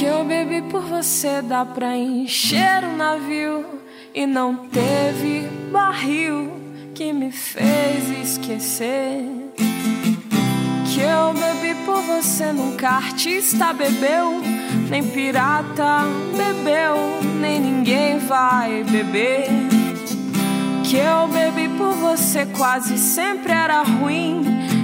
[0.00, 3.66] que eu bebi por você dá pra encher um navio.
[4.14, 6.50] E não teve barril
[6.94, 9.22] que me fez esquecer.
[10.86, 14.40] Que eu bebi por você nunca artista bebeu.
[14.88, 16.04] Nem pirata
[16.34, 16.96] bebeu
[17.38, 19.48] nem ninguém vai beber.
[20.82, 24.40] Que eu bebi por você quase sempre era ruim.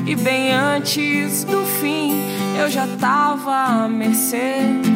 [0.06, 2.12] E bem antes do fim
[2.60, 4.95] eu já tava à mercê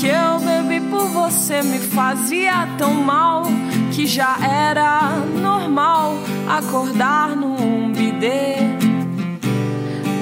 [0.00, 3.44] que eu bebi por você me fazia tão mal
[3.92, 5.10] que já era
[5.40, 8.56] normal acordar num bidê.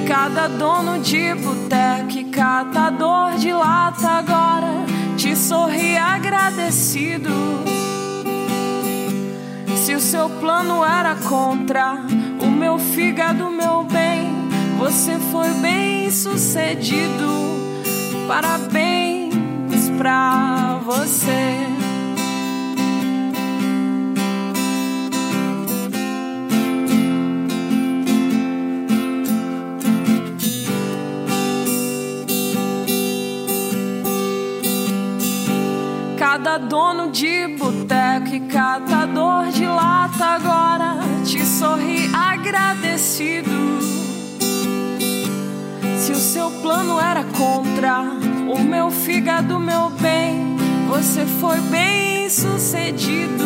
[0.07, 4.85] Cada dono de boteco e catador de lata agora
[5.17, 7.29] te sorri agradecido.
[9.75, 11.97] Se o seu plano era contra
[12.41, 14.31] o meu fígado, meu bem,
[14.77, 17.27] você foi bem sucedido.
[18.25, 18.94] Parabéns
[21.05, 21.67] você.
[36.17, 43.51] Cada dono de boteco e catador de lata agora te sorri agradecido.
[45.97, 48.01] Se o seu plano era contra
[48.47, 50.54] o meu fígado, meu bem,
[50.87, 53.44] você foi bem sucedido.